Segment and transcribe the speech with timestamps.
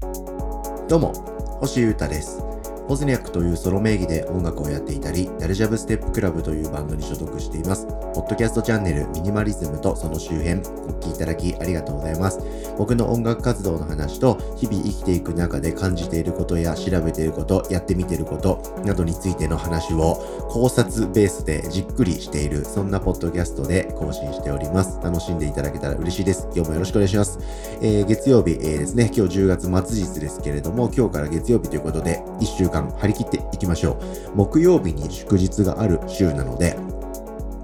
[0.00, 1.12] どうも、
[1.60, 2.42] 星優太です。
[2.90, 7.86] ポズニャックというソロ名義で音楽をやっていたり、ダルジャブステップクラブというバンドに所属しています。
[7.86, 10.62] ポッドキャストチャンネルミニマリズムとその周辺、お
[10.98, 12.40] 聞きいただきありがとうございます。
[12.76, 20.16] 僕の音楽活動の話と、日々生きていく中で感じていることや調べていること、やってみていることなどについての話を
[20.48, 24.98] 考察ベースでじっくりしている、そんなポッドキャストで更新しております。
[25.00, 26.48] 楽しんでいただけたら嬉しいです。
[26.52, 27.38] 今日もよろしくお願いします。
[27.80, 33.98] えー月曜日、えーですね、今日10月末日ですけれども、今日から月曜日ということで、1週間張り切っていきましょ
[34.34, 34.36] う。
[34.36, 36.78] 木曜日に祝日がある週なので、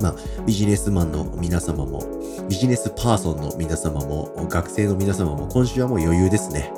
[0.00, 0.16] まあ、
[0.46, 2.04] ビジネスマンの皆様も、
[2.48, 6.70] ビジネスパーソンの皆様も、学生の皆様も、今週はもう余裕ですね。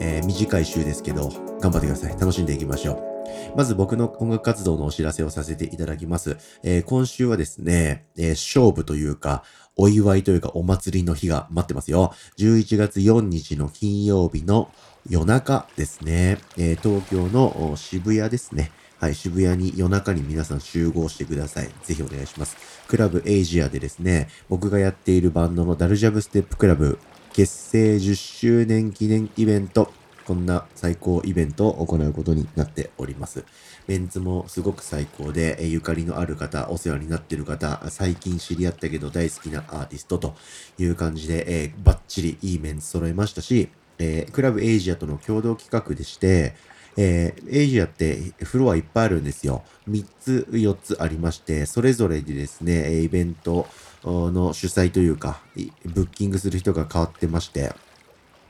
[0.00, 1.30] えー短い週ですけど、
[1.60, 2.12] 頑張ってください。
[2.12, 3.56] 楽しんでいきましょう。
[3.56, 6.36] まず僕の音楽活動のお知らせをさせていただきます。
[6.62, 9.42] えー今週はですね、えー勝負というか、
[9.76, 12.12] お祝いというかお祭りの日が待ってますよ。
[12.38, 14.70] 11月4日の金曜日の
[15.08, 16.36] 夜中ですね。
[16.58, 18.70] えー東京の渋谷ですね。
[19.00, 21.70] はい、渋谷に夜中に皆さん集合してください。
[21.82, 22.58] ぜひお願いします。
[22.88, 26.98] クラブエイジアでですね、僕がやっているバンドのダルジャブステップクラブ
[27.32, 29.90] 結成10周年記念イベント、
[30.26, 33.46] こんな最高イベントを行うことになっております。
[33.86, 40.36] メンツもすごく最高で、えゆかりのある方、お世話になっている方、最近知り合ったけど大好きなアーティストと
[40.78, 46.54] いう感じで、えーバッチリいいメンツ揃いましたし、えークラブエイジアとの共同企画でして、
[46.96, 49.64] えーエイジアってフロアいっぱいあるんですよ。
[49.88, 53.66] 3つ、4つありまして、それぞれでですね、イベント
[54.04, 55.40] の主催というか、
[55.84, 57.72] ブッキングする人が変わってまして、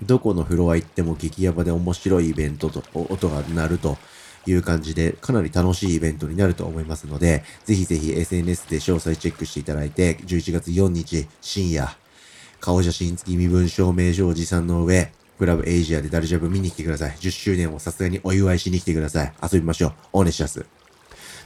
[0.02, 3.98] どこのフロア行っても激ヤバで面白いイベントと、音が鳴ると
[4.46, 11.96] いう感じで、かなり楽しいイベントになると思いますので、ぜひぜひ SNS で詳細チェックしていただいて、11月4日深夜、
[12.60, 17.12] 顔写真付き身分証明書を持参の上、クラブエイジアでダルジャブ見に来てください。
[17.12, 19.32] 10周年をさすがにお祝いしに来てください。
[19.42, 19.92] 遊びましょう。
[20.12, 20.66] お願いします。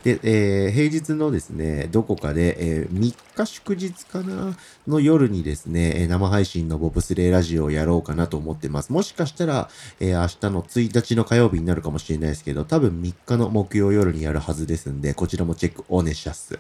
[0.03, 4.57] で、えー平日のですね、どこかで、えー3日祝日かな
[4.89, 8.93] の夜にですね、え生配信のボブスレーラジオをやろうかなと思ってます。
[8.93, 9.69] もしかしたら、
[10.01, 16.59] えー明日の1日の火曜日になるかもしれないですけど、多分3日の木曜夜にやるはずですんで、こちらもチェックお願いします。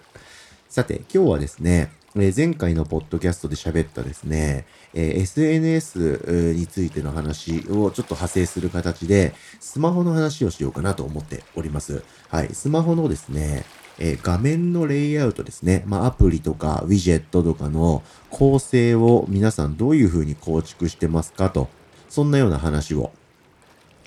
[0.68, 12.04] さて、今日はですね、え前回のポッドキャストで喋ったですね、え SNS についての話をちょっと派生する形で、スマホの話をしようかなと思っております。
[12.28, 13.64] はい、スマホのですね、
[13.98, 15.84] え画面のレイアウトですね。
[15.86, 21.70] まあ、アプリとかウィジェットとかの構成を皆さんどういう風に構築してますかと、
[22.10, 23.10] そんなような話を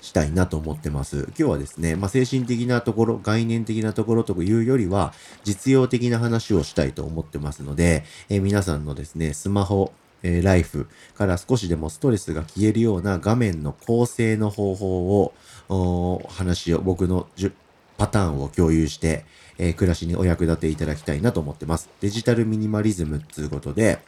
[0.06, 1.24] したいなと思ってます。
[1.28, 5.12] 今日はですね、まあ、精神的なところ、概念的なところというよりは、
[5.44, 15.20] 実用的な話をしたいと思ってますので、えー皆さんのですね、スマホ、えーライフから少しでもストレスが消えるような画面の構成の方法
[15.68, 17.52] を、話を、僕のじゅ
[17.98, 19.24] パターンを共有して、
[19.58, 21.88] えー暮らしにお役立ていただきたいなと思ってます。
[22.00, 23.98] デジタルミニマリズムっていうことで、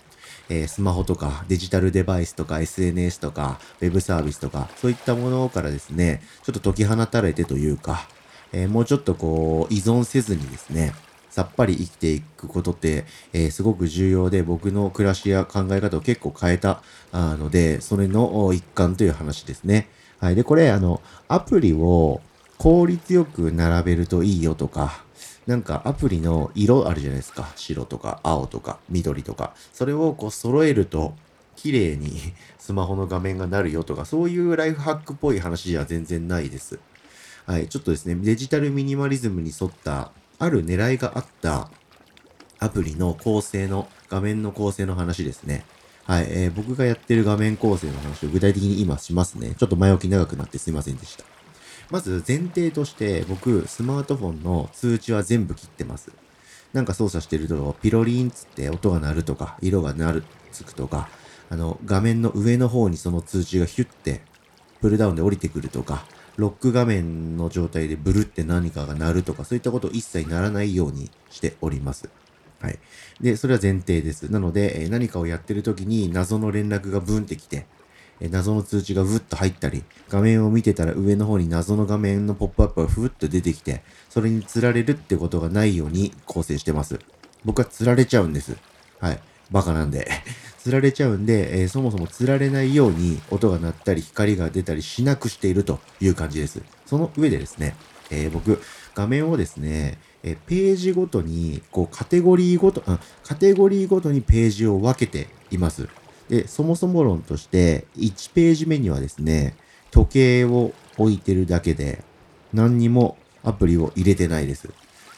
[0.48, 8.08] えースマホとかデジタルデバイスとか SNS とかウェブサービスとかそういったものからですね、ちょっと解き放たれてというか、
[8.52, 10.92] えーもうちょっとこう依存せずにですね、
[11.30, 16.82] さっぱり生きていくことって、えーすごく重要で僕の暮らしや考え方を結構変えた
[17.12, 19.88] ので、それの一環という話ですね。
[20.20, 20.34] はい。
[20.34, 22.20] で、これ、あの、アプリを
[22.58, 25.04] 効率よく並べるといいよとか、
[25.48, 27.50] なんかアプリの色あるじゃないですか。
[27.56, 29.54] 白とか青とか緑とか。
[29.72, 31.14] それをこう揃えると
[31.56, 32.20] 綺麗に
[32.60, 36.78] スマホの画面がなるよとか、そういうライフハックっぽい話じゃ全然ないです。
[37.46, 37.66] はい。
[37.66, 41.70] ちょっとですね、デジタルミニマリズムに沿った、ある狙いがあった
[42.58, 45.64] アプリの構成の、画面の構成の話ですね。
[46.04, 49.54] はい、えー僕がやってる画面構成の話を具体的に今しますね。
[49.58, 51.37] ちょっと前置き長くなってすいませんでした。
[51.90, 56.12] まず前提として僕、スマートフォンの通知は全部切ってます。
[56.72, 61.08] なんか操作してると、ピロリンつって音が鳴るとか、色が鳴る、つくとか、
[61.48, 64.20] あの、画面の上の方にその通知がヒュッて、
[64.80, 66.04] プルダウンで降りてくるとか、
[66.36, 72.10] ロック画面の状態でブルって何かが鳴るとか、そういったこと一切ならないようにしております。
[72.60, 72.78] はい。
[73.20, 74.30] で、それは前提です。
[74.30, 77.66] なので、え何かをやってる時に謎の連絡がブンってきて、
[78.20, 86.98] え謎の通知がブッと入ったり、画面を見てたら上の方に謎の画面のポップアップがふっと出てきて、それに釣られるってことがないように構成してます。
[87.44, 88.56] 僕は釣られちゃうんです。
[89.00, 89.20] はい。
[89.50, 90.08] バカなんで。
[90.58, 96.60] 釣られちゃうんで、えーそもそも釣られないように音が鳴ったり光が出たりしなくしているという感じです。
[96.86, 97.76] その上でですね、
[98.10, 98.60] えー僕、
[98.94, 105.88] 画面をですね、えーページごとに、こう、カテゴリーごと、あカテゴリーごとにページを分けています。
[106.28, 109.56] で、そもそも論として、1ページ目にはですね、
[109.90, 112.04] 時計を置いてるだけで、
[112.52, 114.68] 何にもアプリを入れてないです。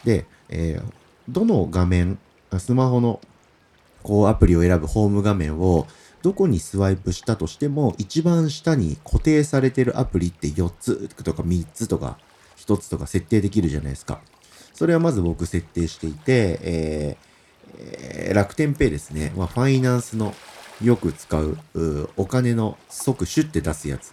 [0.04, 0.92] で、えー、
[1.28, 2.18] どの画面、
[2.58, 3.20] スマホの
[4.02, 5.86] こうアプリを選ぶホーム画面を
[6.22, 12.18] どこにスワイプしたとしても一番下に固定されてるアプリって4つとか3つとか
[12.56, 14.20] 1つとか設定できるじゃないですか。
[14.74, 17.30] それはまず僕設定していて、えー
[17.78, 19.32] えー、楽天ペイですね。
[19.36, 20.34] まあ、ファイナンスの
[20.82, 21.58] よく使う
[22.16, 24.12] お金の即シュッて出すやつ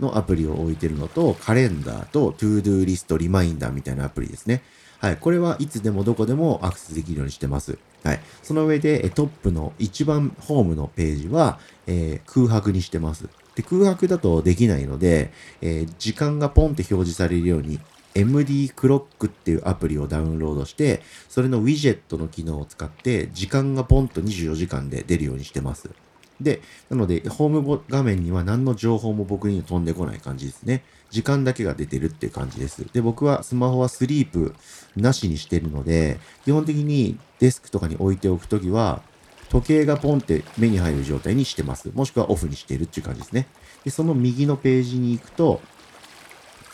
[0.00, 4.62] のアプリを置いてるのと、カレンダーと ToDo リストリマインダーみたいなアプリですね。
[5.00, 5.16] はい。
[5.16, 7.78] これはいつでもどこでもアクセスできるようにしてます。
[8.02, 8.20] はい。
[8.42, 13.28] その上で、トップの一番ホームのページは、えー、空白にしてます。
[13.54, 17.78] で、空白だとできないので、えー、時間がポンって表示されるように、
[18.14, 25.90] MD クロックっていうアプリをダウンロードして、それのウィジェットの機能を使って、時間がポンと24時間で出るようにしてます。
[26.40, 30.84] で、なので、ホーム画面には何の情報も僕に飛んでこない感じですね。
[31.10, 32.86] 時間だけが出てるっていう感じです。
[32.92, 34.54] で、僕はスマホはスリープ
[34.96, 39.02] なしにしてるので、基本的にデスクとかに置いておくときは、
[39.48, 41.90] 時計がポンって目に入る状態にしてます。
[41.94, 43.46] もしくはオフにしてるっていう感じですね。
[43.84, 45.60] で、その右のページに行くと、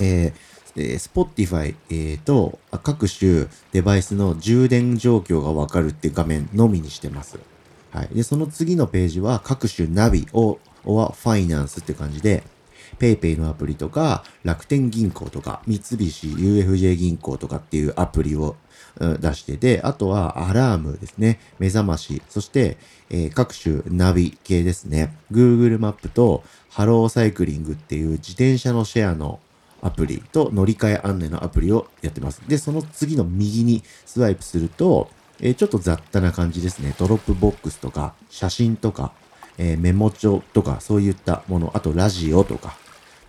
[0.00, 0.32] えー、
[0.76, 7.38] えー、Spotify、えー、と各種デバイスの充電状況がわかるって画面のみにしてます。
[7.94, 8.08] はい。
[8.08, 12.42] で、その次のページは各種ナビを、はファイナンスって感じで、
[12.98, 18.56] PayPay のアプリとか、楽天銀行とか、三菱 UFJ 銀行とかっていうアプリを
[18.98, 21.38] 出してて、あとはアラームですね。
[21.60, 22.20] 目覚まし。
[22.28, 22.78] そして、
[23.10, 25.16] えー、各種ナビ系ですね。
[25.30, 29.38] Google マップと HELLO CYCLING っていう自転車のシェアの
[29.82, 32.42] アプリと乗り換え案内のアプリをやってます。
[32.48, 36.94] で、その次の右にスワイプすると、えー、ちょっと雑多な感じですね。
[36.98, 39.12] Dropbox とか、写真とか、
[39.58, 42.76] えー、メモ帳とか、そういったもの、あとラジオとか、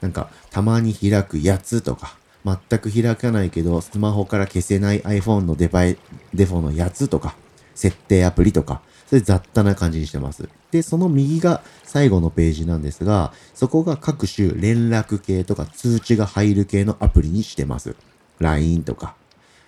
[0.01, 5.97] なんか、たまに開くやつとか、全く開かないけど、スマホから消せない iPhone のデバイ、
[6.33, 7.35] デフォのやつとか、
[7.73, 10.47] 設定アプリとか、それ雑多な感じにしてます。
[10.71, 17.95] で、その右が最後のページなんですが、そこが各種連絡系とか通知が入る系のアプリにしてます。
[18.39, 19.15] LINE とか、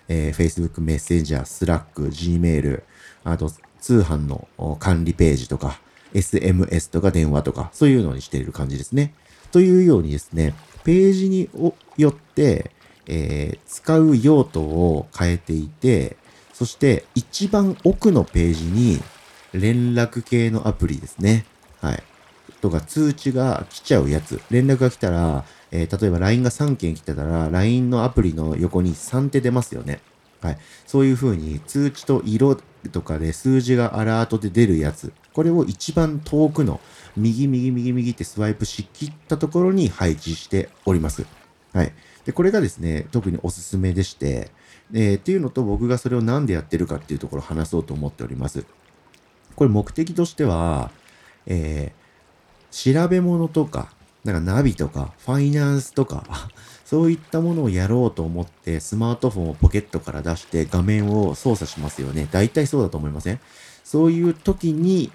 [0.07, 2.83] えー、Facebook メッセンジャー、Slack、Gmail、
[3.23, 4.47] あと通販の
[4.79, 5.79] 管理ページとか、
[6.13, 9.13] SMS とか電話とか、そういうのにしている感じですね。
[9.51, 11.49] というようにですね、ページに
[11.97, 12.71] よって、
[13.07, 16.17] えー、使う用途を変えていて、
[16.53, 18.99] そして一番奥のページに
[19.53, 21.45] 連絡系のアプリですね。
[21.81, 22.03] はい。
[22.61, 24.41] とか通知が来ちゃうやつ。
[24.49, 30.01] 連絡が来たら、えー、例えば LINE が3件来てたら、LINE のアプリの横に3手出ますよね。
[30.41, 30.57] はい。
[30.85, 32.57] そういう風に通知と色
[32.91, 35.11] とかで数字がアラートで出るやつ。
[35.33, 36.79] これを一番遠くの
[37.15, 41.25] 右右右右ってスワイプしきったところに配置しております。
[41.73, 41.93] はい。
[42.25, 44.51] で、これがですね、特におすすめでして、
[44.93, 48.65] えー、っていうのと僕がそれを何でやってるかっていうところを話そうと思っております。
[49.55, 50.91] これ目的としては、
[51.45, 53.91] えー、調べ物とか、
[54.27, 56.23] なんかナビとか、ファイナンスとか、
[56.85, 62.27] そういったものをやろうと思ってスマートフォンをポケットから出して画面を操作しますよね。
[62.31, 63.39] 大体そうだと思いません？
[63.83, 65.11] そういう時に、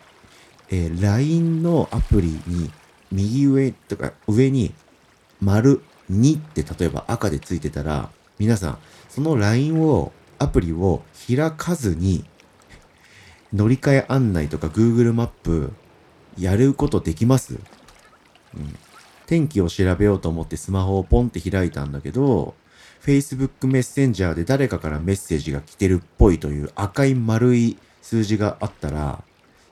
[0.70, 2.70] えー、LINE のアプリに
[3.10, 4.74] 右上とか上に
[5.40, 8.78] 丸2って例えば赤でついてたら皆さん
[9.08, 12.24] その LINE をアプリを開かずに
[13.52, 15.72] 乗り換え案内とか Google マップ
[16.38, 17.58] やることできます、
[18.56, 18.76] うん、
[19.26, 22.54] 天気を調べようと思ってスマホをポンって開いたんだけど、
[23.02, 29.22] Facebook メッセンジャーで誰かからメッセージが来てるっぽいという赤い丸い数字があったら、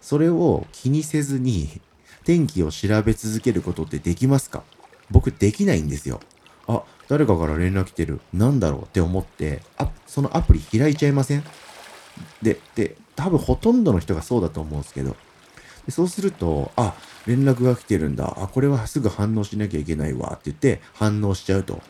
[0.00, 1.80] それを気にせずに
[2.24, 4.62] 天気を調べ続けることってできますか？
[5.10, 6.20] 僕できないんですよ。
[6.66, 8.20] あ、誰かから連絡来てる。
[8.32, 11.44] なんだろうって思って、あ、そのアプリ開いちゃいません？
[12.42, 15.16] で、で、多分ほとんどの人がそうだと思うんですけど、
[15.86, 16.94] でそうすると、あ、
[17.26, 18.36] 連絡が来てるんだ。
[18.38, 21.80] あ、これはすぐ反応しなきゃいけないわって言って反応しちゃうと。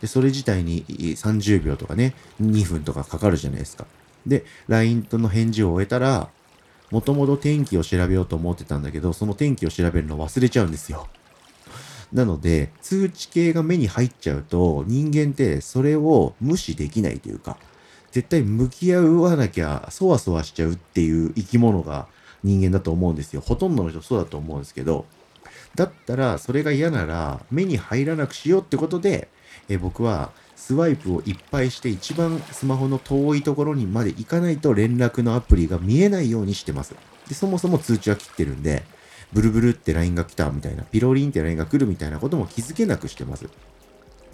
[0.00, 3.86] で、それ自体に30秒とかね、2分とかかかるじゃないですか。
[4.26, 6.28] で、LINE との返事を終えたら、
[6.90, 11.08] もともと天気を調べようと思ってたんだけど、その天気を調べるの忘れちゃうんですよ。
[12.12, 17.58] なので、通知系が目に入っちゃうと、人間ってそれを無視できないというか、
[18.10, 22.08] 絶対向き合わなきゃ、そわそわしちゃうっていう生き物が
[22.42, 23.40] 人間だと思うんですよ。
[23.40, 25.06] ほとんどの人そうだと思うんですけど、
[25.74, 29.28] だったらそれが嫌なら目に入らなくしようってことで、
[29.68, 36.94] え僕はスワイプをいっぱいして一番スマホの遠いところにまで行かないと連絡のアプリが見えないようにしてます。
[37.28, 38.82] で、そもそも通知は切ってるんで、
[39.32, 43.46] ブルブルって LINE が来たみたいな、ピロリンって LINE が来るみたいなことも気づけなくしてます。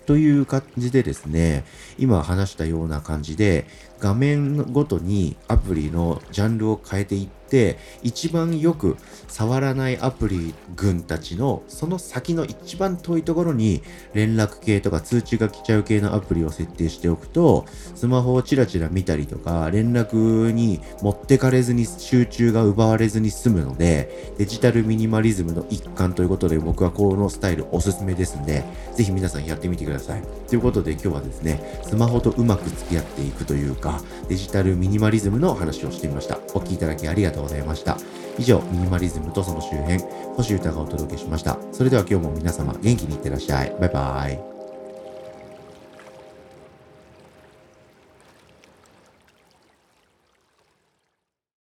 [0.06, 1.64] という感じでですね、
[1.99, 3.66] 今話したような感じで、
[4.04, 13.82] 画面ごとにアプリのジャンルを変えていって、一番よく触らないアプリ群たちのその先の一番遠いところに
[14.12, 30.23] 連絡系とか通知が来ちゃう系のアプリを設定しておくと、スマホをチラチラ見たりとか、連絡に持ってかれずに集中が奪われずに済むので、デジタルミニマリズムの一環ということで僕はこのスタイルおすすめですんで、ぜひ皆さんやってみてください。
[30.46, 33.93] ということで今日はですね、スマホとうまく付き合っていくというか、
[34.28, 36.38] デジタルミニマリズムの話をしてみました。
[36.54, 37.96] お聴きいただきありがとうございました。
[38.38, 39.98] 以上、ミニマリズムとその周辺、
[40.36, 41.58] 星歌がお届けしました。
[41.72, 43.76] それでは今日も皆様元気にいってらっしゃい。
[43.80, 44.53] バイバイ。